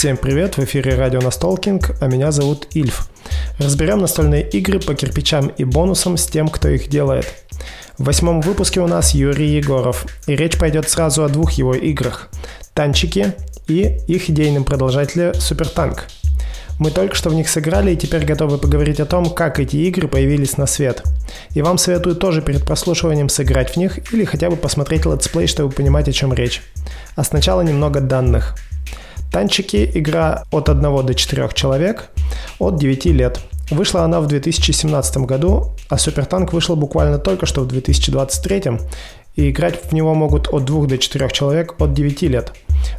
[0.00, 3.10] Всем привет, в эфире радио Настолкинг, а меня зовут Ильф.
[3.58, 7.26] Разберем настольные игры по кирпичам и бонусам с тем, кто их делает.
[7.98, 12.30] В восьмом выпуске у нас Юрий Егоров, и речь пойдет сразу о двух его играх–
[12.72, 13.34] «Танчики»
[13.68, 16.06] и их идейном продолжателе «Супертанк».
[16.78, 20.08] Мы только что в них сыграли и теперь готовы поговорить о том, как эти игры
[20.08, 21.02] появились на свет.
[21.50, 25.46] И вам советую тоже перед прослушиванием сыграть в них или хотя бы посмотреть let's play,
[25.46, 26.62] чтобы понимать, о чем речь.
[27.16, 28.56] А сначала немного данных.
[29.30, 32.10] Танчики– игра от 1 до 4 человек
[32.58, 33.40] от 9 лет.
[33.70, 38.62] Вышла она в 2017 году, а Супертанк вышел буквально только что в 2023,
[39.36, 42.52] и играть в него могут от 2 до 4 человек от 9 лет.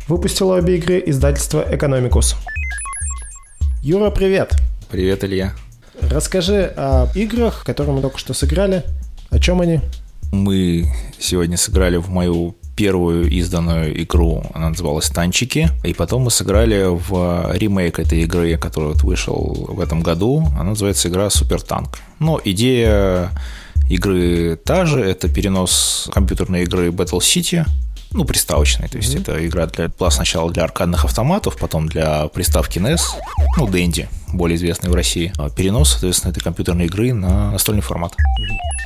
[0.07, 2.35] Выпустило обе игры издательство Economicus.
[3.81, 4.53] Юра, привет!
[4.89, 5.53] Привет, Илья.
[5.99, 8.83] Расскажи о играх, которые мы только что сыграли.
[9.29, 9.81] О чем они?
[10.31, 10.85] Мы
[11.19, 17.51] сегодня сыграли в мою первую изданную игру, она называлась «Танчики», и потом мы сыграли в
[17.53, 21.99] ремейк этой игры, который вот вышел в этом году, она называется игра «Супертанк».
[22.17, 23.29] Но идея
[23.87, 27.65] игры та же, это перенос компьютерной игры Battle City
[28.13, 28.87] ну, приставочной.
[28.89, 29.21] То есть mm-hmm.
[29.21, 33.01] это игра для, была сначала для аркадных автоматов, потом для приставки NES,
[33.57, 35.31] ну, Dendy, более известный в России.
[35.37, 38.15] А перенос, соответственно, этой компьютерной игры на настольный формат.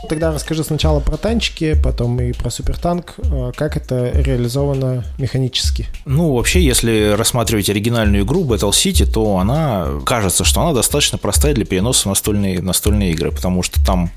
[0.07, 3.15] Тогда расскажи сначала про танчики, потом и про супертанк.
[3.23, 5.87] А как это реализовано механически?
[6.05, 11.53] Ну, вообще, если рассматривать оригинальную игру Battle City, то она кажется, что она достаточно простая
[11.53, 14.11] для переноса в настольные, настольные игры, потому что там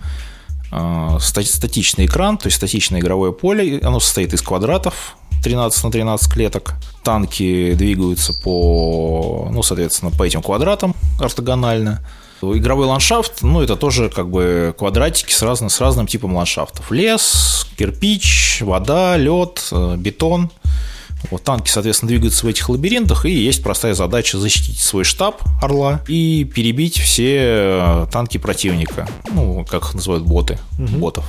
[1.20, 6.74] статичный экран, то есть статичное игровое поле, оно состоит из квадратов, 13 на 13 клеток.
[7.02, 12.04] Танки двигаются по, ну, соответственно, по этим квадратам ортогонально.
[12.42, 16.90] Игровой ландшафт, ну, это тоже как бы квадратики с, разным, с разным типом ландшафтов.
[16.92, 20.50] Лес, кирпич, вода, лед, э, бетон–
[21.30, 26.00] вот, танки, соответственно, двигаются в этих лабиринтах, и есть простая задача защитить свой штаб Орла
[26.08, 30.98] и перебить все э, танки противника, ну, как их называют боты, угу.
[30.98, 31.24] ботов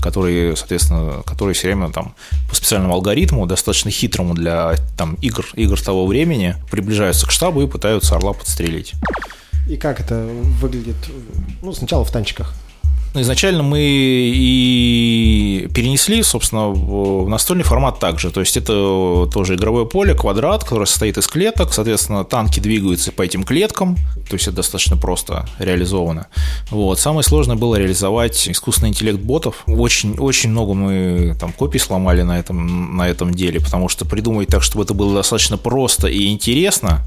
[0.00, 2.14] которые, соответственно, которые все время там
[2.48, 7.68] по специальному алгоритму, достаточно хитрому для там, игр, игр того времени, приближаются к штабу и
[7.68, 8.94] пытаются орла подстрелить.
[9.68, 10.26] И как это
[10.60, 10.96] выглядит?
[11.62, 12.52] Ну, сначала в танчиках.
[13.14, 18.30] Ну, изначально мы и перенесли, собственно, в настольный формат также.
[18.30, 21.74] То есть это тоже игровое поле, квадрат, который состоит из клеток.
[21.74, 23.96] Соответственно, танки двигаются по этим клеткам.
[24.28, 26.28] То есть это достаточно просто реализовано.
[26.70, 26.98] Вот.
[26.98, 29.62] Самое сложное было реализовать искусственный интеллект ботов.
[29.66, 34.48] Очень, очень много мы там копий сломали на этом, на этом деле, потому что придумать
[34.48, 37.02] так, чтобы это было достаточно просто и интересно,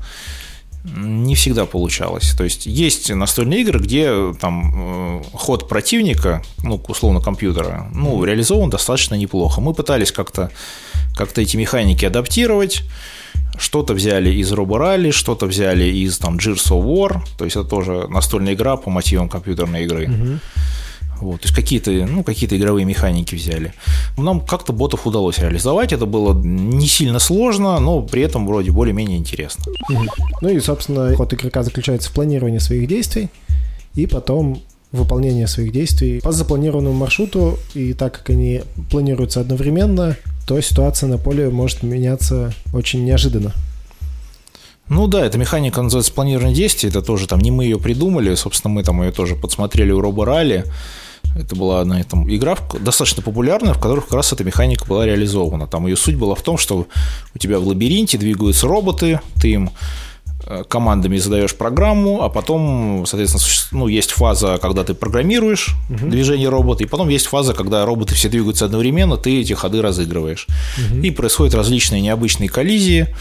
[0.96, 2.34] не всегда получалось.
[2.38, 8.70] То есть есть настольные игры, где там э, ход противника, ну, условно, компьютера, ну, реализован
[8.70, 9.62] достаточно неплохо.
[9.62, 10.52] Мы пытались как-то
[11.16, 12.84] как эти механики адаптировать.
[13.58, 18.08] Что-то взяли из Роборали, что-то взяли из там Gears of War, то есть это тоже
[18.10, 20.10] настольная игра по мотивам компьютерной игры.
[20.10, 20.40] Угу.
[21.22, 23.74] Вот, то есть какие-то, ну, какие-то игровые механики взяли.
[24.18, 25.94] Нам как-то ботов удалось реализовать.
[25.94, 29.64] Это было не сильно сложно, но при этом вроде более-менее интересно.
[30.42, 33.30] Ну и, собственно, ход игрока заключается в планировании своих действий
[33.96, 34.62] и потом
[34.92, 37.58] выполнение своих действий по запланированному маршруту.
[37.74, 40.18] И так как они планируются одновременно,
[40.48, 43.54] то ситуация на поле может меняться очень неожиданно.
[44.88, 48.72] Ну да, эта механика называется планирование действий, это тоже там не мы ее придумали, собственно,
[48.72, 50.66] мы там ее тоже подсмотрели у Роба Ралли,
[51.36, 55.68] это была одна там, игра достаточно популярная, в которой как раз эта механика была реализована.
[55.68, 56.88] Там ее суть была в том, что
[57.34, 59.70] у тебя в лабиринте двигаются роботы, ты им
[60.46, 66.08] э, командами задаешь программу, а потом, соответственно, ну, есть фаза, когда ты программируешь угу.
[66.08, 70.48] движение робота, и потом есть фаза, когда роботы все двигаются одновременно, ты эти ходы разыгрываешь.
[70.78, 71.02] Угу.
[71.02, 73.14] И происходят различные необычные коллизии.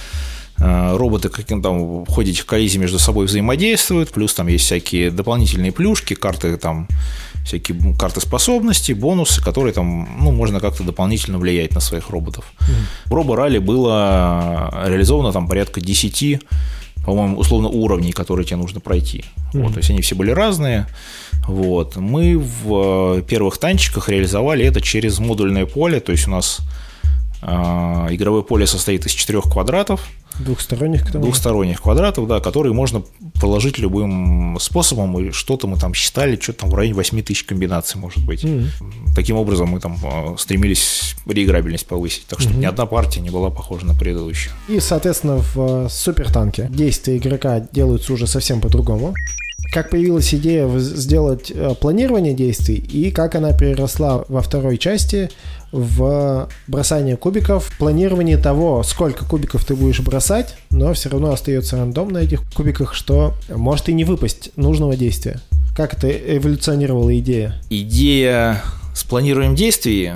[0.58, 5.10] Э, роботы каким там в ходе этих коллизий между собой взаимодействуют, плюс там есть всякие
[5.10, 6.86] дополнительные плюшки, карты там
[7.44, 12.44] всякие карты способностей, бонусы, которые там, ну, можно как-то дополнительно влиять на своих роботов.
[12.58, 13.10] Mm-hmm.
[13.10, 16.40] В Робо-ралли было реализовано там порядка 10
[17.04, 19.18] по-моему, условно уровней, которые тебе нужно пройти.
[19.18, 19.62] Mm-hmm.
[19.62, 20.86] Вот, то есть они все были разные.
[21.46, 21.96] Вот.
[21.96, 26.60] Мы в первых танчиках реализовали это через модульное поле, то есть у нас
[27.42, 27.46] э,
[28.10, 30.08] игровое поле состоит из четырех квадратов,
[30.38, 33.02] Двухсторонних, к тому Двухсторонних квадратов, да, которые можно
[33.34, 35.18] проложить любым способом.
[35.18, 38.44] И что-то мы там считали, что-то там в районе 8 тысяч комбинаций может быть.
[38.44, 39.14] Mm-hmm.
[39.14, 42.26] Таким образом мы там а, стремились реиграбельность повысить.
[42.26, 42.58] Так что mm-hmm.
[42.58, 44.52] ни одна партия не была похожа на предыдущую.
[44.68, 49.14] И, соответственно, в а, супертанке действия игрока делаются уже совсем по-другому.
[49.70, 55.30] Как появилась идея сделать э, планирование действий и как она переросла во второй части
[55.72, 62.10] в бросание кубиков, планирование того, сколько кубиков ты будешь бросать, но все равно остается рандом
[62.10, 65.40] на этих кубиках, что может и не выпасть нужного действия.
[65.76, 67.60] Как это эволюционировала идея?
[67.70, 68.62] Идея
[68.94, 70.12] с планированием действий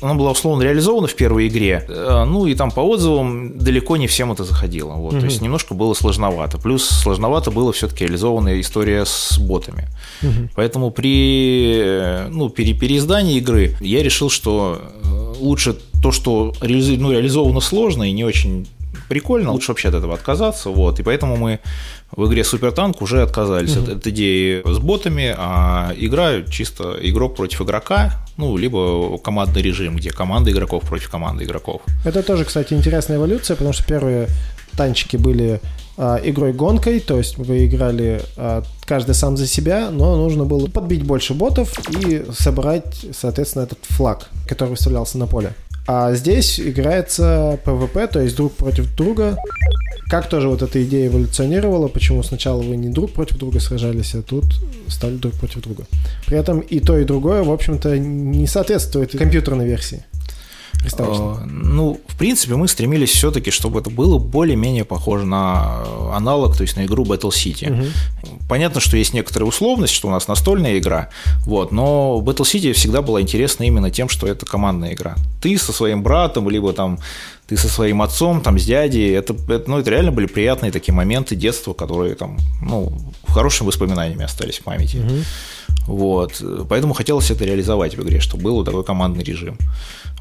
[0.00, 4.06] она была условно реализована в первой игре, э, ну и там по отзывам далеко не
[4.06, 5.20] всем это заходило, вот, угу.
[5.20, 9.88] то есть немножко было сложновато, плюс сложновато было все-таки реализованная история с ботами,
[10.22, 10.48] угу.
[10.54, 17.12] поэтому при э, ну, пере переиздании игры я решил, что э, лучше то, что ну,
[17.12, 18.66] реализовано сложно и не очень
[19.08, 21.60] прикольно, лучше вообще от этого отказаться, вот, и поэтому мы
[22.12, 23.92] в игре Супер Танк уже отказались угу.
[23.92, 29.96] от, от идеи с ботами, а игра чисто игрок против игрока, ну, либо командный режим,
[29.96, 31.82] где команда игроков против команды игроков.
[32.04, 34.28] Это тоже, кстати, интересная эволюция, потому что первые
[34.76, 35.60] танчики были
[35.96, 41.02] а, игрой-гонкой, то есть вы играли а, каждый сам за себя, но нужно было подбить
[41.02, 45.52] больше ботов и собрать, соответственно, этот флаг, который выставлялся на поле.
[45.92, 49.36] А здесь играется PvP, то есть друг против друга.
[50.08, 54.22] Как тоже вот эта идея эволюционировала, почему сначала вы не друг против друга сражались, а
[54.22, 54.44] тут
[54.86, 55.86] стали друг против друга.
[56.26, 60.04] При этом и то, и другое, в общем-то, не соответствует компьютерной версии.
[60.82, 65.82] Uh, ну, в принципе, мы стремились все-таки, чтобы это было более-менее похоже на
[66.14, 67.70] аналог, то есть на игру Battle City.
[67.70, 67.86] Угу.
[68.48, 71.08] Понятно, что есть некоторая условность, что у нас настольная игра,
[71.44, 75.16] вот, но Battle City всегда была интересна именно тем, что это командная игра.
[75.42, 76.98] Ты со своим братом, либо там
[77.46, 80.94] ты со своим отцом, там, с дядей, это, это, ну, это реально были приятные такие
[80.94, 82.92] моменты детства, которые там, ну,
[83.26, 84.98] хорошими воспоминаниями остались в памяти.
[84.98, 85.94] Угу.
[85.94, 89.58] Вот, поэтому хотелось это реализовать в игре, чтобы был такой командный режим.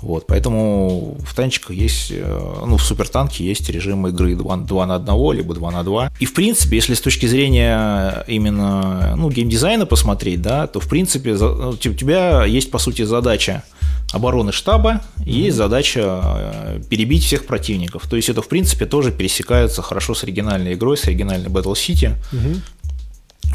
[0.01, 4.96] Вот, поэтому в танчиках есть, э, ну, в супертанке есть режим игры 2, 2 на
[4.96, 6.12] 1, либо 2 на 2.
[6.19, 11.36] И, в принципе, если с точки зрения именно, ну, геймдизайна посмотреть, да, то, в принципе,
[11.36, 13.63] ну, у тебя есть, по сути, задача
[14.12, 18.07] обороны штаба и есть задача э, перебить всех противников.
[18.10, 22.13] То есть это, в принципе, тоже пересекается хорошо с оригинальной игрой, с оригинальной Battle City.
[22.31, 22.62] Угу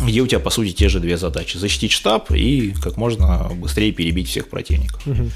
[0.02, 1.56] где у тебя, по сути, те же две задачи.
[1.56, 5.06] Защитить штаб и как можно быстрее перебить всех противников.
[5.06, 5.30] Угу.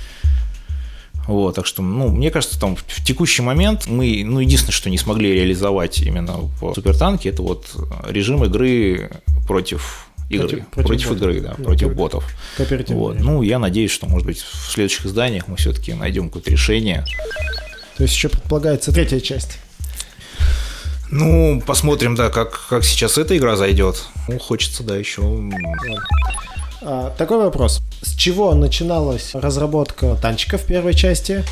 [1.28, 4.96] Вот, так что, ну, мне кажется, там в текущий момент мы, ну, единственное, что не
[4.96, 7.66] смогли реализовать именно в Супертанке, это вот
[8.08, 9.10] режим игры
[9.46, 12.24] против игры, против, против, против игры, да, ну, против ботов.
[12.88, 13.20] Вот.
[13.20, 17.04] Ну, я надеюсь, что, может быть, в следующих изданиях мы все-таки найдем какое-то решение.
[17.98, 19.58] То есть еще предполагается третья часть.
[21.10, 24.02] Ну, посмотрим, да, как, как сейчас эта игра зайдет.
[24.28, 25.22] Ну, хочется, да, еще.
[26.80, 27.80] А, такой вопрос.
[28.02, 31.44] С чего начиналась разработка танчика в первой части?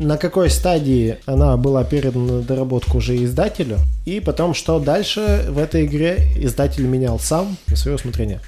[0.00, 3.78] На какой стадии она была передана на доработку уже издателю?
[4.04, 8.40] И потом, что дальше в этой игре издатель менял сам на свое усмотрение?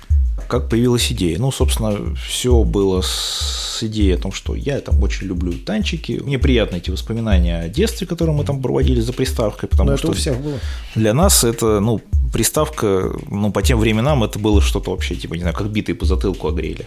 [0.48, 1.38] Как появилась идея?
[1.38, 6.20] Ну, собственно, все было с идеей о том, что я там очень люблю танчики.
[6.24, 10.08] Мне приятны эти воспоминания о детстве, которые мы там проводили за приставкой, потому Но что
[10.08, 10.58] это у всех было.
[10.94, 12.00] для нас это, ну,
[12.32, 16.04] приставка, ну, по тем временам это было что-то вообще, типа, не знаю, как битые по
[16.04, 16.86] затылку огрели.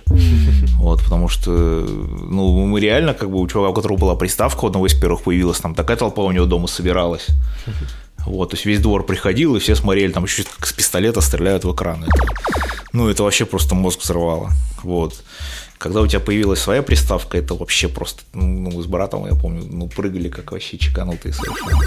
[0.78, 4.68] Вот, потому что, ну, мы реально, как бы, у чувака, у которого была приставка, у
[4.68, 7.28] одного из первых появилась, там такая толпа у него дома собиралась.
[8.28, 11.64] Вот, то есть весь двор приходил, и все смотрели, там еще как с пистолета стреляют
[11.64, 12.04] в экран.
[12.04, 12.26] Это,
[12.92, 14.52] ну, это вообще просто мозг взорвало.
[14.84, 15.16] Вот.
[15.78, 19.64] Когда у тебя появилась своя приставка, это вообще просто, ну, мы с братом, я помню,
[19.70, 21.84] ну, прыгали как вообще чеканутые совершенно.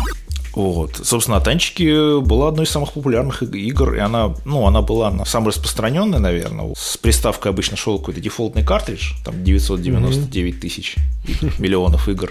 [0.55, 1.01] Вот.
[1.05, 5.25] Собственно, о танчике была одной из самых популярных игр, и она, ну, она была она
[5.25, 6.75] самая распространенная, наверное.
[6.77, 10.97] С приставкой обычно шел какой-то дефолтный картридж, там 999 тысяч
[11.59, 12.31] миллионов игр.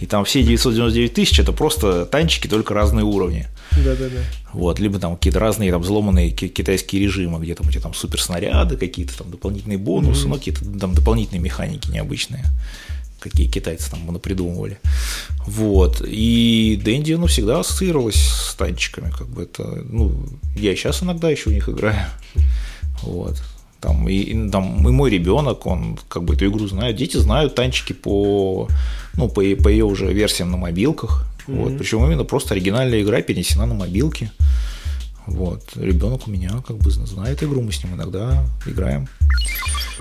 [0.00, 3.46] И там все 999 тысяч это просто танчики, только разные уровни.
[3.72, 4.20] Да-да-да.
[4.54, 8.76] Вот, либо там какие-то разные там взломанные китайские режимы, где там у тебя там суперснаряды,
[8.76, 10.28] какие-то там дополнительные бонусы, mm-hmm.
[10.28, 12.44] ну, какие-то там дополнительные механики необычные
[13.24, 14.78] какие китайцы там придумывали.
[15.46, 16.02] Вот.
[16.06, 20.14] И Дэнди, ну, всегда ассоциировалась с танчиками, как бы это, ну,
[20.54, 22.06] я сейчас иногда еще у них играю.
[23.02, 23.42] Вот.
[23.80, 26.96] Там, и, и, там, и мой ребенок, он как бы эту игру знает.
[26.96, 28.68] Дети знают танчики по,
[29.14, 31.26] ну, по, по ее уже версиям на мобилках.
[31.46, 31.62] Mm-hmm.
[31.62, 31.78] Вот.
[31.78, 34.30] Причем именно просто оригинальная игра перенесена на мобилки.
[35.26, 35.62] Вот.
[35.76, 39.08] Ребенок у меня как бы знает игру, мы с ним иногда играем.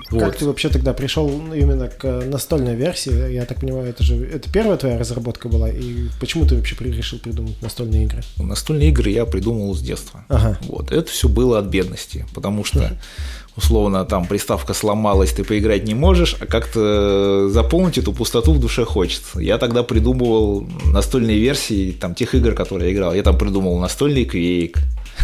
[0.10, 0.20] Вот.
[0.20, 3.32] Как ты вообще тогда пришел именно к настольной версии?
[3.32, 7.20] Я так понимаю, это же это первая твоя разработка была, и почему ты вообще решил
[7.20, 8.24] придумать настольные игры?
[8.38, 10.26] Настольные игры я придумал с детства.
[10.30, 10.58] Ага.
[10.64, 10.92] Вот.
[10.92, 12.98] Это все было от бедности, потому что
[13.56, 18.86] условно там приставка сломалась, ты поиграть не можешь, а как-то заполнить эту пустоту в душе
[18.86, 19.40] хочется.
[19.40, 23.14] Я тогда придумывал настольные версии там тех игр, которые я играл.
[23.14, 24.80] Я там придумал настольный квейк,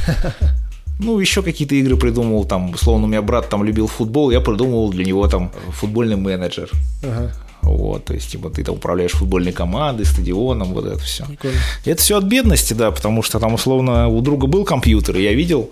[1.00, 4.90] Ну, еще какие-то игры придумывал, там, условно, у меня брат там любил футбол, я придумывал
[4.90, 6.70] для него там футбольный менеджер.
[7.02, 7.34] Ага.
[7.62, 11.26] Вот, то есть, типа, ты там управляешь футбольной командой, стадионом, вот это все.
[11.26, 11.58] Прикольно.
[11.86, 15.34] Это все от бедности, да, потому что там, условно, у друга был компьютер, и я
[15.34, 15.70] видел,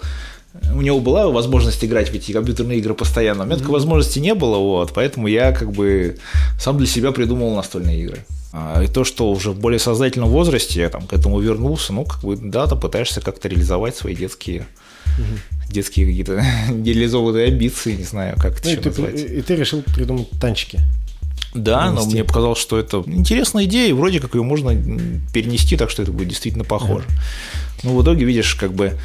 [0.73, 4.33] у него была возможность играть в эти компьютерные игры постоянно, у меня такой возможности не
[4.33, 6.17] было, вот, поэтому я как бы
[6.59, 8.25] сам для себя придумал настольные игры.
[8.53, 12.05] А, И то, что уже в более сознательном возрасте я там к этому вернулся, ну,
[12.05, 14.65] как бы, да, ты пытаешься как-то реализовать свои детские,
[15.69, 19.15] детские какие-то нереализованные амбиции, не знаю, как это Ну, и, еще ты, назвать.
[19.31, 20.79] и ты решил придумать танчики.
[21.53, 22.13] Да, но перенести.
[22.13, 24.71] мне показалось, что это интересная идея, и вроде как ее можно
[25.33, 27.05] перенести так, что это будет действительно похоже.
[27.83, 28.97] Ну, в итоге, видишь, как бы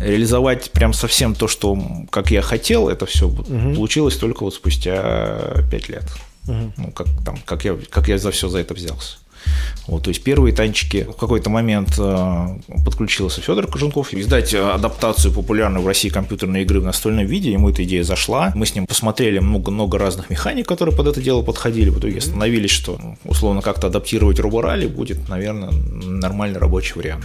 [0.00, 1.78] реализовать прям совсем то, что
[2.10, 6.04] как я хотел, это все получилось только вот спустя пять лет.
[6.46, 9.18] Ну, как, там, как, я, как я за все за это взялся.
[9.86, 12.46] Вот, то есть первые танчики в какой-то момент э,
[12.84, 17.50] подключился Федор Кожунков издать адаптацию популярной в России компьютерной игры в настольном виде.
[17.50, 18.52] Ему эта идея зашла.
[18.54, 21.90] Мы с ним посмотрели много-много разных механик, которые под это дело подходили.
[21.90, 27.24] В итоге остановились, что ну, условно как-то адаптировать роборали будет, наверное, нормальный рабочий вариант.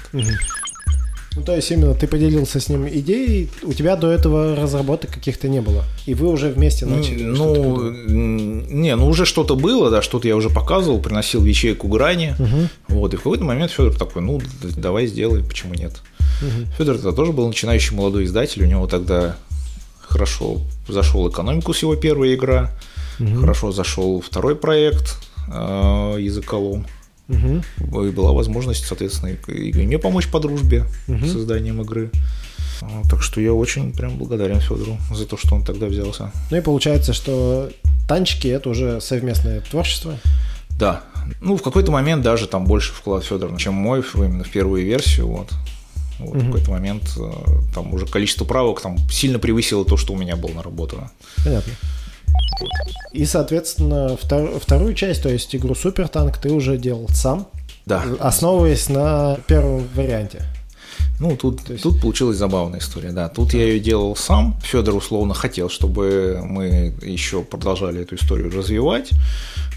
[1.37, 5.47] Ну, то есть именно ты поделился с ним идеей, у тебя до этого разработок каких-то
[5.47, 5.83] не было.
[6.07, 7.23] И вы уже вместе начали.
[7.23, 12.35] Ну, не, ну уже что-то было, да, что-то я уже показывал, приносил ячейку грани.
[12.87, 14.41] Вот, и в какой-то момент Федор такой, ну,
[14.77, 15.93] давай сделай, почему нет.
[16.77, 19.35] Федор это тоже был начинающий молодой издатель, у него тогда
[20.07, 22.71] хорошо зашел экономику с его первая игра,
[23.19, 25.17] хорошо зашел второй проект
[25.47, 26.87] э, языколом.
[27.27, 27.63] Мгм.
[27.79, 32.09] И была возможность, соответственно, и и мне помочь по дружбе с созданием игры.
[32.81, 36.31] А, Так что я очень прям благодарен Федору за то, что он тогда взялся.
[36.51, 37.69] Ну и получается, что
[38.07, 40.17] танчики это уже совместное творчество.
[40.79, 41.01] Да.
[41.41, 45.27] Ну, в какой-то момент даже там больше вклад Федора, чем мой, именно в первую версию.
[45.27, 45.49] Вот.
[46.19, 47.31] Вот В какой-то момент э,
[47.75, 51.11] там уже количество правок там сильно превысило то, что у меня было наработано.
[51.43, 51.73] Понятно.
[53.13, 57.47] И, соответственно, втор- вторую часть, то есть игру Супер Танк, ты уже делал сам,
[57.85, 58.03] Да.
[58.19, 60.43] основываясь на первом варианте.
[61.19, 63.27] Ну, тут, есть- тут получилась забавная история, да.
[63.27, 64.55] Тут я ее делал сам.
[64.63, 69.09] Федор условно хотел, чтобы мы еще продолжали эту историю развивать.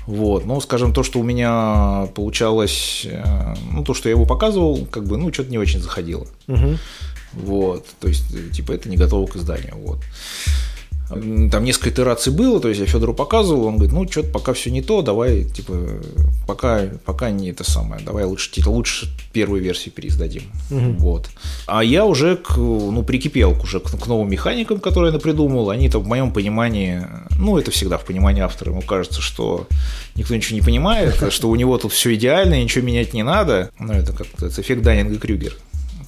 [0.06, 0.44] Вот.
[0.44, 5.04] Но, скажем, то, что у меня получалось, э, ну, то, что я его показывал, как
[5.06, 6.26] бы, ну, что-то не очень заходило.
[6.46, 6.78] Мгм.
[7.32, 9.98] Вот, то есть, э, типа, это не готово к изданию, вот.
[11.10, 14.70] Там несколько итераций было, то есть я Федору показывал, он говорит, ну, что-то пока все
[14.70, 15.74] не то, давай, типа,
[16.46, 20.44] пока, пока не это самое, давай лучше, типа, лучше первую версию переиздадим.
[20.98, 21.28] Вот.
[21.66, 25.98] А я уже, к, ну, прикипел уже к, к новым механикам, которые я придумал, они-то
[25.98, 27.04] в моем понимании,
[27.38, 29.66] ну, это всегда в понимании автора, ему кажется, что
[30.14, 33.92] никто ничего не понимает, что у него тут все идеально, ничего менять не надо, ну,
[33.94, 35.56] это как-то эффект Даннинга Крюгер.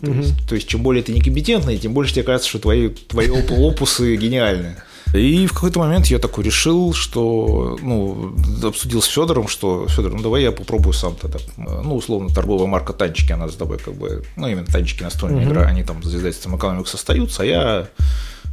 [0.01, 3.31] То, есть, то есть, чем более ты некомпетентный, тем больше тебе кажется, что твои, твои
[3.31, 4.77] оп- опусы гениальны.
[5.15, 10.23] И в какой-то момент я такой решил, что, ну, обсудил с Федором, что, Федор, ну
[10.23, 11.39] давай я попробую сам тогда.
[11.57, 15.63] Ну, условно, торговая марка танчики, она с тобой как бы, ну, именно танчики настольная игра,
[15.63, 17.89] они там за издательством экономик остаются, а я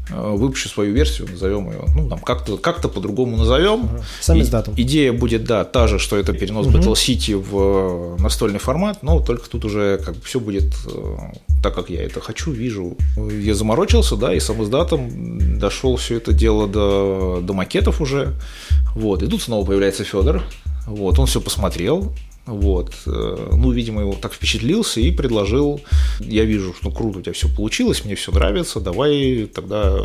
[0.10, 3.90] выпущу свою версию, назовем ее, ну, там, как-то как по-другому назовем.
[4.22, 4.74] Сам И- издатом.
[4.78, 9.20] Идея будет, да, та же, что это перенос Battle City в э, настольный формат, но
[9.20, 11.18] только тут уже как бы все будет э,
[11.62, 12.98] так, как я это хочу, вижу.
[13.18, 18.34] Я заморочился, да, и сам издатом дошел все это дело до, до макетов уже.
[18.96, 20.44] Вот, и тут снова появляется Федор.
[20.88, 22.14] Вот, он все посмотрел,
[22.50, 25.82] вот, э, ну, видимо, его так впечатлился и предложил,
[26.20, 30.00] я вижу, что круто у тебя все получилось, мне все нравится, давай тогда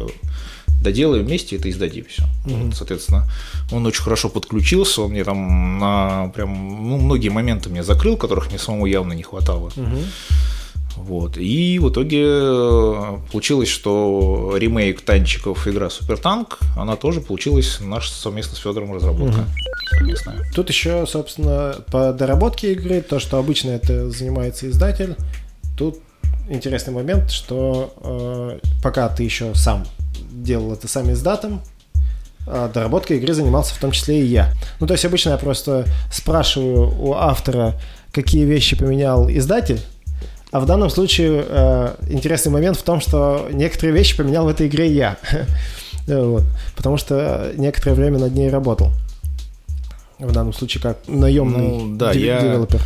[0.83, 2.25] доделаем вместе это издадим все.
[2.45, 3.27] Вот, соответственно,
[3.73, 6.51] он очень хорошо подключился, он мне там на прям
[6.89, 9.73] ну, многие моменты мне закрыл, которых мне самому явно не хватало.
[10.97, 11.37] Вот.
[11.37, 18.13] И в итоге э, получилось, что ремейк танчиков игра Супер Танк, она тоже получилась наша
[18.13, 19.45] совместно с Федором разработка.
[19.91, 20.41] Совместная.
[20.55, 25.17] Тут еще, собственно, по доработке игры, то, что обычно это занимается издатель,
[25.77, 25.99] тут
[26.49, 29.85] интересный момент, что э, пока ты еще сам
[30.31, 31.61] делал это сам издатом,
[32.47, 34.53] а доработкой игры занимался в том числе и я.
[34.81, 37.81] Ну, то есть обычно я просто спрашиваю у автора,
[38.13, 39.81] какие вещи поменял издатель,
[40.55, 44.69] а в данном случае э, интересный момент в том, что некоторые вещи поменял в этой
[44.69, 45.17] игре я.
[46.07, 46.45] Вот.
[46.77, 48.91] Потому что некоторое время над ней работал.
[50.19, 52.81] В данном случае как наемный Ну, да, дев- я- девелопер.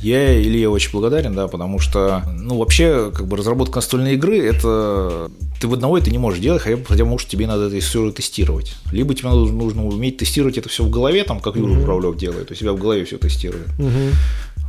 [0.00, 5.30] Я Илье очень благодарен, да, потому что, ну, вообще, как бы разработка настольной игры, это
[5.60, 8.74] ты в одного это не можешь делать, хотя, хотя может, тебе надо это все тестировать.
[8.90, 12.50] Либо тебе нужно, нужно уметь тестировать это все в голове, там, как Юра Журавлев делает,
[12.50, 13.68] у себя в голове все тестирует.
[13.78, 14.10] Мгм.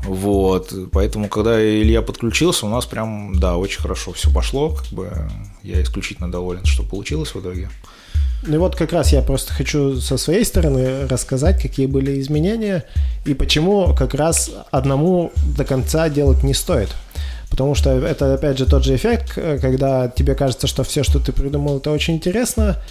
[0.05, 5.09] Вот, поэтому, когда Илья подключился, у нас прям, да, очень хорошо все пошло, как бы
[5.63, 7.69] я исключительно доволен, что получилось в итоге.
[8.45, 12.83] Ну и вот как раз я просто хочу со своей стороны рассказать, какие были изменения
[13.25, 16.89] и почему как раз одному до конца делать не стоит.
[17.49, 21.31] Потому что это, опять же, тот же эффект, когда тебе кажется, что все, что ты
[21.31, 22.81] придумал, это очень интересно,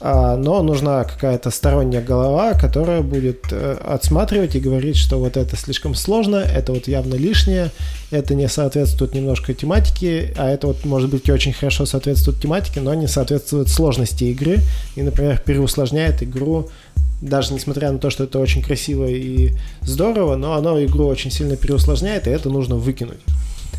[0.00, 5.96] но нужна какая-то сторонняя голова, которая будет э, отсматривать и говорить, что вот это слишком
[5.96, 7.72] сложно, это вот явно лишнее,
[8.12, 12.94] это не соответствует немножко тематике, а это вот может быть очень хорошо соответствует тематике, но
[12.94, 14.60] не соответствует сложности игры
[14.94, 16.68] и, например, переусложняет игру
[17.20, 19.52] даже несмотря на то, что это очень красиво и
[19.82, 23.18] здорово, но оно игру очень сильно переусложняет, и это нужно выкинуть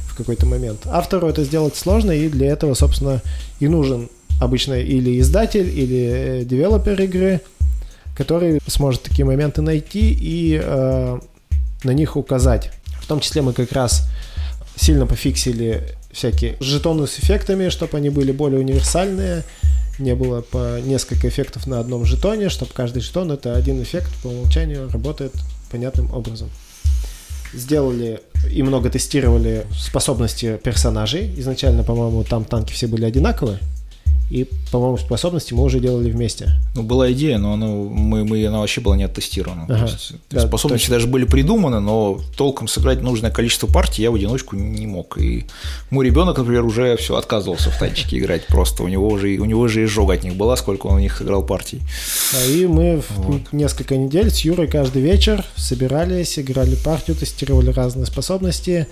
[0.07, 0.81] в какой-то момент.
[0.85, 3.21] Автору это сделать сложно, и для этого, собственно,
[3.61, 4.09] и нужен
[4.39, 7.41] обычно или издатель, или э, девелопер игры,
[8.15, 11.19] который сможет такие моменты найти и э,
[11.83, 12.71] на них указать.
[13.01, 14.07] В том числе мы как раз
[14.75, 19.43] сильно пофиксили всякие жетоны с эффектами, чтобы они были более универсальные,
[19.99, 24.27] не было по несколько эффектов на одном жетоне, чтобы каждый жетон это один эффект по
[24.27, 25.33] умолчанию работает
[25.71, 26.49] понятным образом.
[27.53, 31.33] Сделали и много тестировали способности персонажей.
[31.37, 33.59] Изначально, по-моему, там танки все были одинаковые.
[34.29, 36.49] И, по-моему, способности мы уже делали вместе.
[36.75, 39.63] Ну, была идея, но она, мы, мы, она вообще была не оттестирована.
[39.63, 39.87] Ага.
[39.87, 40.95] То есть, да, способности точно.
[40.95, 45.17] даже были придуманы, но толком сыграть нужное количество партий я в одиночку не мог.
[45.17, 45.45] И
[45.89, 48.83] мой ребенок, например, уже все отказывался в танчики играть просто.
[48.83, 51.43] У него уже, у него же изжога от них была, сколько он в них играл
[51.43, 51.81] партий.
[52.35, 53.51] А и мы вот.
[53.51, 58.87] несколько недель с Юрой каждый вечер собирались, играли партию, тестировали разные способности.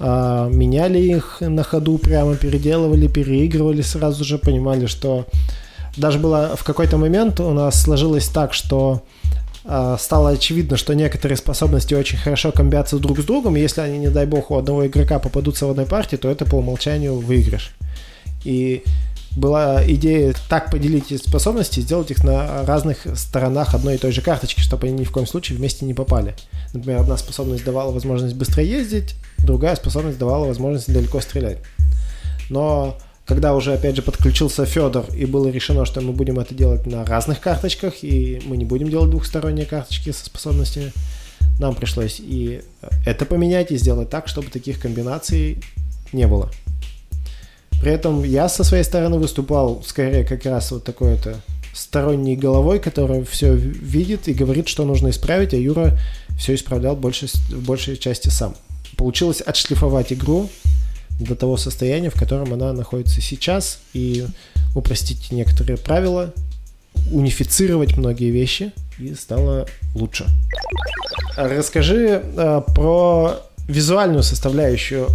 [0.00, 5.26] А, меняли их на ходу, прямо переделывали, переигрывали, сразу же понимали, что
[5.96, 9.02] даже было в какой-то момент у нас сложилось так, что
[9.64, 13.98] а, стало очевидно, что некоторые способности очень хорошо комбятся друг с другом, и если они,
[13.98, 17.74] не дай бог, у одного игрока попадутся в одной партии, то это по умолчанию выигрыш.
[18.44, 18.82] И
[19.36, 24.22] была идея так поделить эти способности, сделать их на разных сторонах одной и той же
[24.22, 26.34] карточки, чтобы они ни в коем случае вместе не попали.
[26.72, 31.58] Например, одна способность давала возможность быстро ездить, другая способность давала возможность далеко стрелять.
[32.48, 32.96] Но
[33.28, 37.04] когда уже, опять же, подключился Федор, и было решено, что мы будем это делать на
[37.04, 40.92] разных карточках, и мы не будем делать двухсторонние карточки со способностями,
[41.60, 42.62] нам пришлось и
[43.04, 45.62] это поменять, и сделать так, чтобы таких комбинаций
[46.12, 46.50] не было.
[47.82, 51.36] При этом я со своей стороны выступал скорее как раз вот такой-то
[51.74, 55.98] сторонней головой, которая все видит и говорит, что нужно исправить, а Юра
[56.38, 58.56] все исправлял больше, в большей части сам.
[58.96, 60.48] Получилось отшлифовать игру
[61.18, 64.26] до того состояния, в котором она находится сейчас, и
[64.74, 66.32] упростить некоторые правила,
[67.10, 70.26] унифицировать многие вещи, и стало лучше.
[71.36, 75.08] Расскажи э, про визуальную составляющую.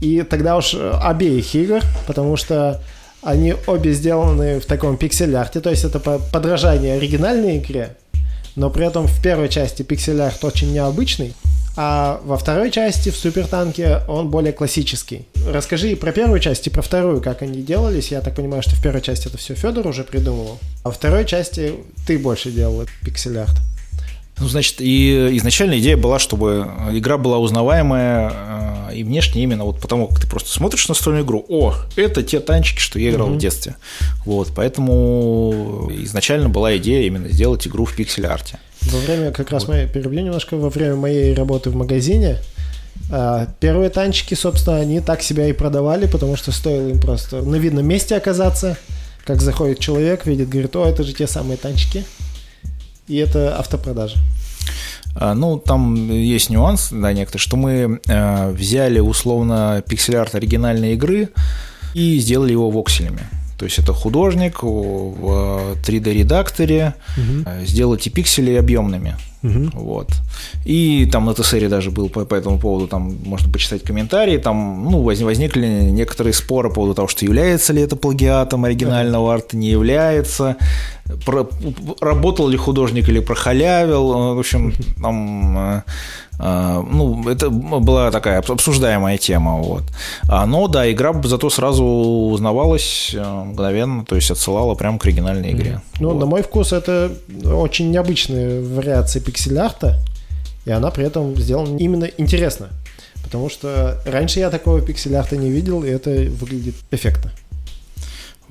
[0.00, 2.82] И тогда уж обеих игр, потому что
[3.22, 7.96] они обе сделаны в таком пиксель-арте, то есть это подражание оригинальной игре,
[8.56, 11.34] но при этом в первой части пиксель-арт очень необычный,
[11.76, 15.26] а во второй части в Супертанке он более классический.
[15.46, 18.10] Расскажи про первую часть и про вторую, как они делались.
[18.10, 21.24] Я так понимаю, что в первой части это все Федор уже придумывал, а во второй
[21.24, 21.74] части
[22.06, 23.56] ты больше делал пиксель-арт.
[24.40, 28.32] Ну, значит, и изначально идея была, чтобы игра была узнаваемая
[28.90, 32.22] э, и внешне именно вот потому, как ты просто смотришь на настольную игру, о, это
[32.22, 33.34] те танчики, что я играл mm-hmm.
[33.34, 33.76] в детстве.
[34.24, 38.58] Вот, поэтому изначально была идея именно сделать игру в пиксель-арте.
[38.90, 39.74] Во время, как раз вот.
[39.74, 42.38] моей, перебью немножко, во время моей работы в магазине,
[43.10, 47.56] э, первые танчики, собственно, они так себя и продавали, потому что стоило им просто на
[47.56, 48.76] видном месте оказаться,
[49.24, 52.04] как заходит человек, видит, говорит, о, это же те самые танчики
[53.08, 54.16] и это автопродажа.
[55.14, 61.28] А, ну, там есть нюанс, да, некоторые, что мы э, взяли условно пиксель-арт оригинальной игры
[61.94, 63.20] и сделали его вокселями.
[63.62, 67.64] То есть это художник в 3D-редакторе угу.
[67.64, 69.14] сделал эти пиксели объемными.
[69.44, 69.70] Угу.
[69.74, 70.08] Вот.
[70.64, 74.90] И там на ТСРе даже был по, по этому поводу, там можно почитать комментарии, там
[74.90, 79.70] ну, возникли некоторые споры по поводу того, что является ли это плагиатом оригинального арта, не
[79.70, 80.56] является,
[81.26, 81.48] про,
[82.00, 85.82] работал ли художник или прохалявил, в общем, там э,
[86.38, 89.58] а, ну, это была такая обсуждаемая тема.
[89.58, 89.84] Вот.
[90.28, 95.52] А, но да, игра зато сразу узнавалась э, мгновенно, то есть отсылала прямо к оригинальной
[95.52, 95.80] игре.
[96.00, 96.18] Ну, вот.
[96.18, 97.12] на мой вкус, это
[97.44, 99.98] очень необычная вариация пиксель-арта,
[100.64, 102.70] и она при этом сделана именно интересно.
[103.22, 107.32] Потому что раньше я такого пиксель-арта не видел, и это выглядит эффектно.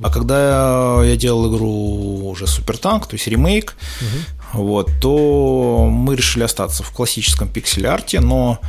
[0.02, 4.64] А когда я делал игру уже Супер Танк, то есть ремейк, угу.
[4.64, 8.60] вот, то мы решили остаться в классическом пиксель-арте, но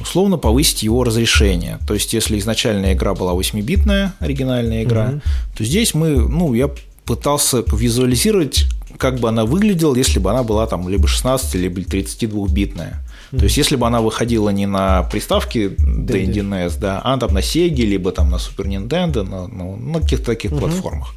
[0.00, 1.78] условно повысить его разрешение.
[1.86, 5.22] То есть, если изначальная игра была 8-битная, оригинальная игра, mm-hmm.
[5.56, 6.70] то здесь мы, ну, я
[7.04, 8.66] пытался визуализировать,
[8.98, 12.98] как бы она выглядела, если бы она была там либо 16, либо 32-битная.
[13.30, 17.40] То есть, если бы она выходила не на приставке Dendy NES, да, а там на
[17.40, 20.60] Sega, либо там на Super Nintendo, на, на, на каких-то таких угу.
[20.60, 21.14] платформах.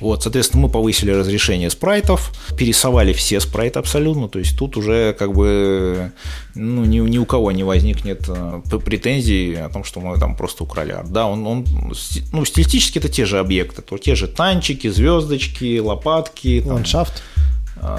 [0.00, 5.32] Вот, соответственно, мы повысили разрешение спрайтов, пересовали все спрайты абсолютно, то есть тут уже как
[5.32, 6.12] бы
[6.54, 10.64] ну, ни, ни у кого не возникнет э, претензий о том, что мы там просто
[10.64, 11.10] украли арт.
[11.10, 11.66] Да, он, он
[12.32, 16.60] ну, стилистически это те же объекты, то те же танчики, звездочки, лопатки.
[16.60, 17.22] Там, Ландшафт.
[17.36, 17.40] А,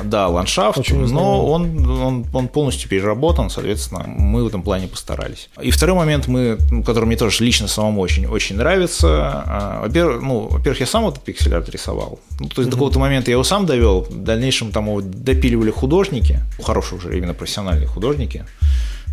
[0.04, 5.50] да, ландшафт, Очень но он, он, он полностью переработан, соответственно, мы в этом плане постарались.
[5.62, 9.08] И второй момент, мы, который мне тоже лично самому очень, очень нравится.
[9.46, 12.20] А, во-первых, ну, во-первых, я сам этот пиксель-арт рисовал.
[12.40, 12.72] Ну, то есть mm-hmm.
[12.72, 17.18] до какого-то момента я его сам довел, в дальнейшем там его допиливали художники, хорошие уже
[17.18, 18.46] именно профессиональные художники.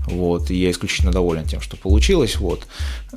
[0.09, 2.37] Вот, и я исключительно доволен тем, что получилось.
[2.37, 2.67] Вот.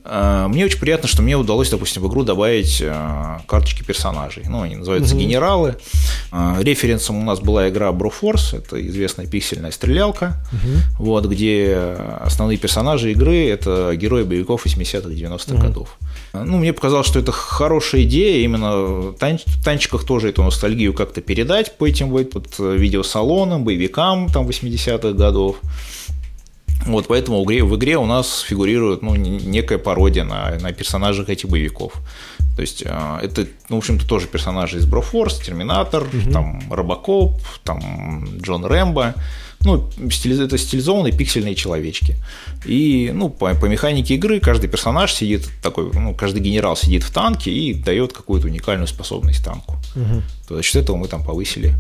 [0.04, 4.44] А, мне очень приятно, что мне удалось, допустим, в игру добавить а, карточки персонажей.
[4.48, 5.24] Ну, они называются угу.
[5.24, 5.76] генералы.
[6.32, 11.04] А, референсом у нас была игра Broforce, это известная пиксельная стрелялка, угу.
[11.04, 11.76] вот, где
[12.20, 15.62] основные персонажи игры– это герои боевиков 80-х, 90-х угу.
[15.62, 15.98] годов.
[16.34, 19.16] Ну, мне показалось, что это хорошая идея, именно в
[19.64, 25.58] танчиках тоже эту ностальгию как-то передать по этим вот, видеосалонам, боевикам там 80-х годов.
[26.86, 31.26] Вот поэтому в игре, в игре у нас фигурирует ну, некая пародия на, на персонажей
[31.26, 31.94] этих боевиков.
[32.56, 36.32] То есть э, это, ну, в общем-то, тоже персонажи из Брофорс, Терминатор, угу.
[36.32, 39.16] там Робокоп, там Джон Рэмбо.
[39.64, 42.16] Ну, это стилизованные пиксельные человечки.
[42.66, 47.12] И, ну, по, по механике игры каждый персонаж сидит такой, ну, каждый генерал сидит в
[47.12, 49.78] танке и дает какую-то уникальную способность танку.
[49.96, 50.22] Угу.
[50.48, 51.76] То за счет этого мы там повысили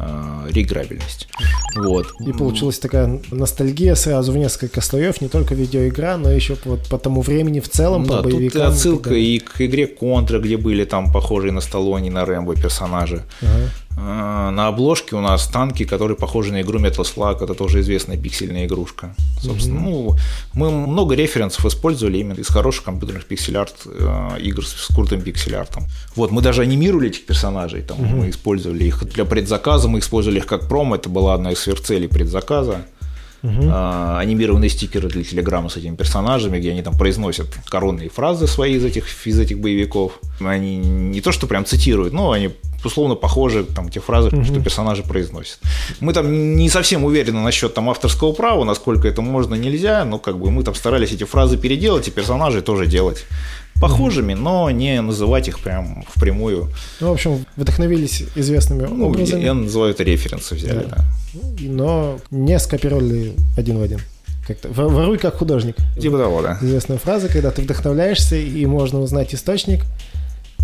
[0.00, 1.28] э, реиграбельность.
[1.76, 2.06] Вот.
[2.26, 6.98] И получилась такая ностальгия сразу в несколько слоев, не только видеоигра, но еще вот по
[6.98, 8.62] тому времени в целом, да, по боевикам.
[8.62, 12.54] Тут отсылка и, и к игре Контра, где были там похожие на Сталлоне, на Рэмбо
[12.54, 13.22] персонажи.
[13.42, 13.70] Ага.
[13.96, 18.16] А, на обложке у нас танки, которые похожи на игру Metal Slug, это тоже известная
[18.16, 19.14] пиксельная игрушка.
[19.40, 19.82] Собственно, mm-hmm.
[19.82, 20.16] ну,
[20.54, 25.84] мы много референсов использовали именно из хороших компьютерных пиксель-арт э, игр с крутым пиксель-артом.
[26.16, 28.14] Вот, мы даже анимировали этих персонажей, там, mm-hmm.
[28.14, 32.08] мы использовали их для предзаказа, мы использовали их как промо, это была одна из сверхцелей
[32.08, 32.86] предзаказа.
[33.42, 33.68] Угу.
[33.70, 38.74] А, анимированные стикеры для Телеграма с этими персонажами, где они там произносят коронные фразы свои
[38.74, 40.18] из этих, из этих боевиков.
[40.40, 42.50] Они не то, что прям цитируют, но они
[42.84, 44.44] условно похожи, там, те фразы, угу.
[44.44, 45.58] что персонажи произносят.
[46.00, 50.38] Мы там не совсем уверены насчет там авторского права, насколько это можно, нельзя, но как
[50.38, 53.26] бы мы там старались эти фразы переделать и персонажей тоже делать
[53.80, 56.68] похожими, но не называть их прям впрямую.
[57.00, 59.42] Ну, в общем, вдохновились известными ну, образами.
[59.42, 60.96] Я называю это референсы взяли, да.
[60.96, 61.04] да.
[61.60, 64.00] Но не скопировали один в один.
[64.46, 65.76] Как-то воруй как художник.
[66.00, 66.58] Типа того, да.
[66.60, 69.84] Известная фраза, когда ты вдохновляешься и можно узнать источник,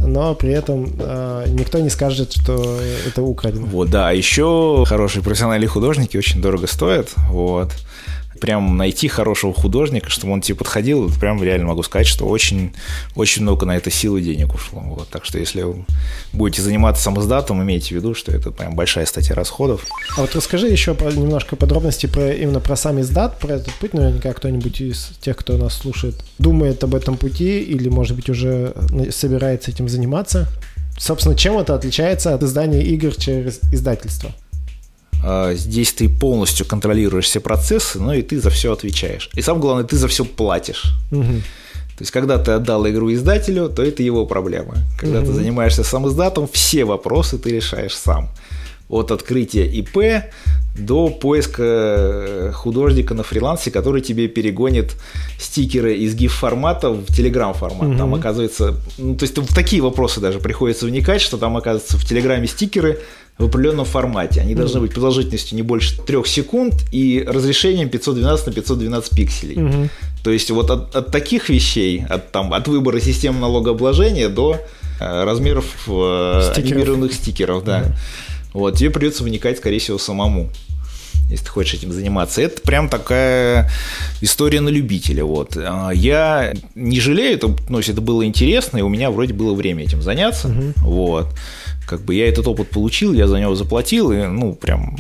[0.01, 3.67] но при этом э, никто не скажет, что это украдено.
[3.67, 4.11] Вот, да.
[4.11, 7.11] Еще хорошие профессиональные художники очень дорого стоят.
[7.31, 7.73] Вот
[8.41, 12.73] прям найти хорошего художника, чтобы он тебе подходил, прям реально могу сказать, что очень,
[13.15, 14.81] очень много на это сил и денег ушло.
[14.81, 15.09] Вот.
[15.09, 15.85] Так что если вы
[16.33, 19.85] будете заниматься самоздатом, имейте в виду, что это прям большая статья расходов.
[20.17, 23.95] А вот расскажи еще про, немножко подробностей про, именно про сам издат, про этот путь.
[23.95, 28.75] Наверняка кто-нибудь из тех, кто нас слушает, думает об этом пути или, может быть, уже
[29.11, 30.49] собирается этим заниматься.
[30.99, 34.33] Собственно, чем это отличается от издания игр через издательство?
[35.25, 39.31] А, здесь ты полностью контролируешь все процессы, но и ты за все отвечаешь.
[39.35, 40.95] И самое главное, ты за все платишь.
[41.13, 41.43] Угу.
[41.97, 44.75] То есть, когда ты отдал игру издателю, то это его проблема.
[44.99, 45.29] Когда угу.
[45.29, 48.29] ты занимаешься сам издатом, все вопросы ты решаешь сам.
[48.89, 50.25] От открытия ИП
[50.79, 54.95] до поиска э, художника на фрилансе, который тебе перегонит
[55.39, 57.89] стикеры из GIF формата в Telegram формат.
[57.89, 57.97] Угу.
[57.97, 62.05] Там оказывается, ну, то есть в такие вопросы даже приходится вникать, что там оказывается в
[62.05, 63.01] Телеграме стикеры
[63.39, 64.41] в определенном формате.
[64.41, 69.91] Они должны быть продолжительностью не больше 3 секунд и разрешением 512 на 512 пикселей.
[70.25, 74.57] То есть вот от, от таких вещей, от, там, от выбора системы налогообложения до
[74.99, 76.73] э, размеров э, стикеров.
[76.73, 77.97] анимированных стикеров, да.
[78.53, 80.51] Вот, тебе придется вникать, скорее всего, самому
[81.29, 82.41] если ты хочешь этим заниматься.
[82.41, 83.69] Это прям такая
[84.21, 85.25] история на любителя.
[85.25, 85.57] Вот.
[85.57, 89.83] А, я не жалею, это, ну, это было интересно, и у меня вроде было время
[89.83, 90.49] этим заняться.
[90.49, 90.89] Угу.
[90.89, 91.27] Вот
[91.87, 94.97] как бы я этот опыт получил, я за него заплатил, и, ну, прям,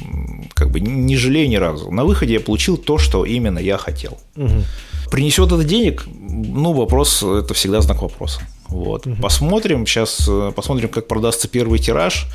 [0.54, 1.90] как бы не жалею ни разу.
[1.90, 4.18] На выходе я получил то, что именно я хотел.
[4.36, 4.64] Угу.
[5.10, 6.04] Принесет это денег?
[6.06, 8.40] Ну, вопрос, это всегда знак вопроса.
[8.68, 9.06] Вот.
[9.06, 9.16] Угу.
[9.22, 12.26] Посмотрим, сейчас э, посмотрим, как продастся первый тираж.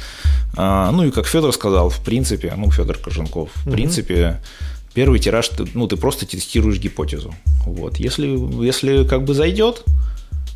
[0.56, 3.72] А, ну и как Федор сказал, в принципе, ну, Федор Коженков, в угу.
[3.72, 4.42] принципе,
[4.94, 7.34] Первый тираж, ну, ты просто тестируешь гипотезу.
[7.66, 7.98] Вот.
[7.98, 8.28] Если,
[8.64, 9.86] если как бы зайдет,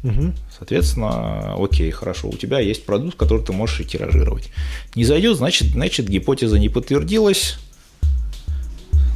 [0.10, 0.34] угу.
[0.56, 4.50] соответственно, окей, хорошо, у тебя есть продукт, который ты можешь и тиражировать.
[4.96, 7.58] Не зайдет, значит, значит гипотеза не подтвердилась,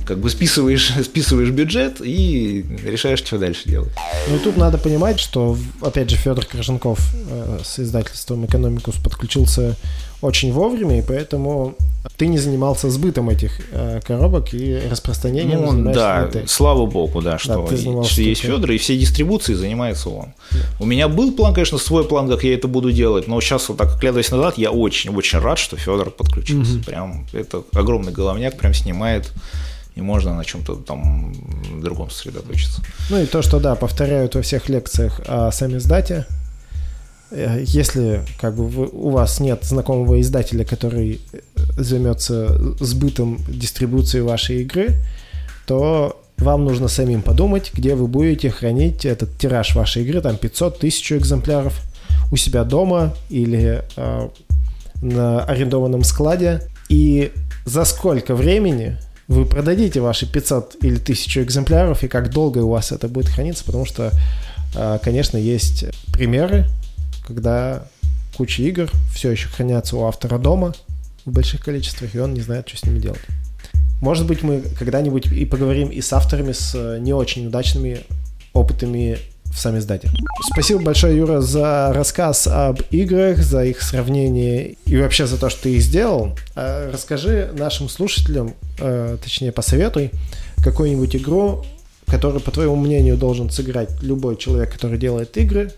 [0.09, 3.91] как бы списываешь, списываешь бюджет и решаешь, что дальше делать.
[4.27, 6.99] Ну и тут надо понимать, что, опять же, Федор Крыженков
[7.29, 9.75] э, с издательством «Экономикус» подключился
[10.21, 11.75] очень вовремя, и поэтому
[12.17, 15.83] ты не занимался сбытом этих э, коробок и распространением.
[15.83, 16.47] Ну, да, ты.
[16.47, 20.33] слава богу, да, что, да, занимался, что есть Федор, и все дистрибуции занимается он.
[20.51, 20.59] Да.
[20.79, 23.77] У меня был план, конечно, свой план, как я это буду делать, но сейчас вот
[23.77, 26.75] так, оглядываясь назад, я очень-очень рад, что Федор подключился.
[26.75, 26.83] Угу.
[26.83, 29.31] Прям это огромный головняк, прям снимает
[29.95, 31.33] и можно на чем-то там
[31.81, 32.81] другом сосредоточиться.
[33.09, 36.38] Ну и то, что, да, повторяют во всех лекциях о сами издате, э,
[37.31, 41.39] если как бы вы, у вас нет знакомого издателя, который э,
[41.77, 44.95] займется сбытом дистрибуции вашей игры,
[45.67, 50.79] то вам нужно самим подумать, где вы будете хранить этот тираж вашей игры, там 500
[50.79, 51.81] тысяч экземпляров
[52.31, 54.29] у себя дома или э,
[55.01, 57.31] на арендованном складе, и
[57.65, 62.91] за сколько времени вы продадите ваши 500 или 1000 экземпляров, и как долго у вас
[62.91, 64.11] это будет храниться, потому что,
[64.75, 66.65] а, конечно, есть примеры,
[67.29, 67.83] когда
[68.35, 70.73] куча игр все еще хранятся у автора дома
[71.25, 73.21] в больших количествах, и он не знает, что с ними делать.
[74.01, 77.99] Может быть, мы когда-нибудь и поговорим и с авторами с э, не очень удачными
[78.53, 80.09] опытами в сами издате.
[80.51, 85.63] Спасибо большое, Юра, за рассказ об играх, за их сравнение и вообще за то, что
[85.63, 86.35] ты их сделал.
[86.55, 90.11] А расскажи нашим слушателям, э, точнее, посоветуй
[90.63, 91.65] какую-нибудь игру,
[92.07, 95.71] которую, по твоему мнению, должен сыграть любой человек, который делает игры,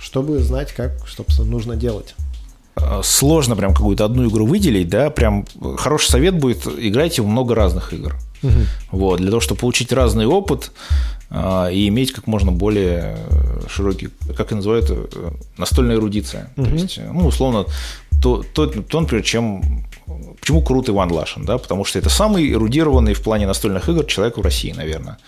[0.00, 2.14] чтобы знать, как, собственно, нужно делать
[2.76, 7.54] э, сложно прям какую-то одну игру выделить, да, прям хороший совет будет, играйте в много
[7.54, 8.16] разных игр.
[8.42, 8.52] Угу.
[8.92, 10.70] Вот, для того, чтобы получить разный опыт,
[11.30, 13.18] а, и иметь как можно более
[13.68, 15.06] широкий, как и называют, э,
[15.56, 16.50] настольная эрудиция.
[16.56, 16.66] Угу.
[16.66, 17.66] То есть, ну, условно,
[18.22, 19.84] то, то, то, например, чем,
[20.40, 24.38] почему крут Иван Лашин, да, потому что это самый эрудированный в плане настольных игр человек
[24.38, 25.18] в России, наверное.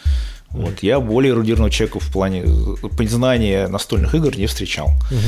[0.50, 0.82] Вот.
[0.82, 2.44] Я более эрудированного человека в плане
[2.96, 4.88] познания настольных игр не встречал.
[5.10, 5.18] Угу.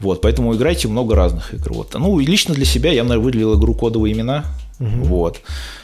[0.00, 1.72] Вот, поэтому играйте много разных игр.
[1.72, 1.94] Вот.
[1.94, 4.44] Ну, и лично для себя я, наверное, выделил игру «Кодовые имена».
[4.78, 5.04] Угу.
[5.04, 5.40] Вот.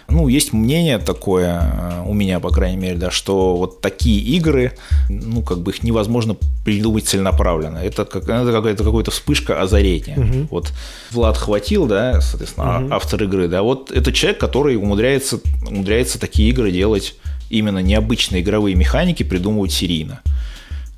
[0.09, 4.73] Ну, есть мнение такое, э, у меня, по крайней мере, да, что вот такие игры,
[5.09, 7.79] ну, как бы их невозможно придумать целенаправленно.
[7.79, 10.19] Это, как, это какая-то, какая-то вспышка озарения.
[10.19, 10.49] Угу.
[10.51, 10.73] Вот
[11.11, 12.93] Влад хватил, да, соответственно, угу.
[12.93, 17.15] автор игры, да, вот это человек, который умудряется, умудряется такие игры делать
[17.53, 20.21] именно необычные игровые механики, придумывать серийно.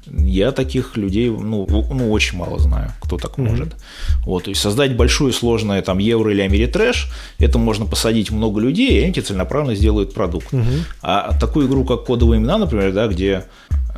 [0.07, 3.49] Я таких людей, ну, ну очень мало знаю, кто так mm-hmm.
[3.49, 3.75] может.
[4.25, 9.05] Вот, есть создать большое сложное там евро или америтрэш, это можно посадить много людей, и
[9.05, 10.53] они целенаправленно сделают продукт.
[10.53, 10.83] Mm-hmm.
[11.03, 13.45] А такую игру, как кодовые имена, например, да, где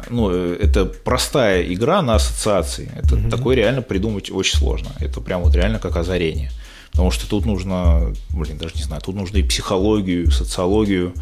[0.08, 2.88] ну, это простая игра на ассоциации.
[2.96, 3.30] Это mm-hmm.
[3.30, 4.90] такое реально придумать очень сложно.
[5.00, 6.50] Это прям вот реально как озарение.
[6.92, 11.20] Потому что тут нужно, блин, даже не знаю, тут нужно и психологию, и социологию, Э,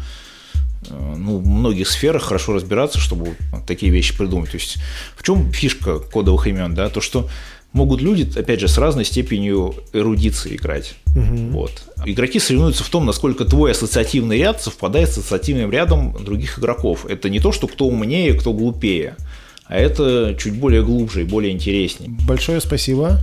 [0.89, 3.35] ну, в многих сферах хорошо разбираться, чтобы
[3.67, 4.51] такие вещи придумать.
[4.51, 4.77] То есть
[5.15, 7.29] в чем фишка кодовых имен, да, то что
[7.75, 10.95] могут люди, опять же, с разной степенью эрудиции играть.
[11.15, 11.51] Угу.
[11.51, 11.83] Вот.
[12.05, 17.05] Игроки соревнуются в том, насколько твой ассоциативный ряд совпадает с ассоциативным рядом других игроков.
[17.05, 19.17] Это не то, что кто умнее, кто глупее,
[19.65, 22.11] а это чуть более глубже и более интереснее.
[22.25, 23.19] Большое спасибо.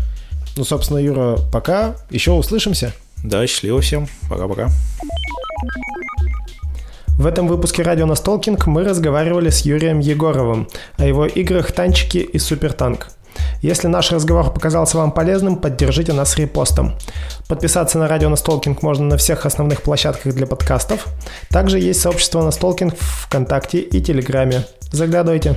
[0.56, 1.96] Ну, собственно, Юра, пока.
[2.10, 2.92] Еще услышимся.
[3.24, 4.06] Да, счастливо всем.
[4.28, 4.70] Пока-пока.
[7.18, 12.38] В этом выпуске радио Настолкинг мы разговаривали с Юрием Егоровым о его играх «Танчики» и
[12.38, 13.08] «Супертанк».
[13.60, 16.94] Если наш разговор показался вам полезным, поддержите нас репостом.
[17.48, 21.06] Подписаться на радио Настолкинг можно на всех основных площадках для подкастов.
[21.50, 24.64] Также есть сообщество Настолкинг в ВКонтакте и Телеграме.
[24.90, 25.56] Заглядывайте.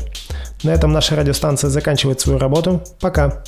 [0.63, 2.83] На этом наша радиостанция заканчивает свою работу.
[2.99, 3.43] Пока.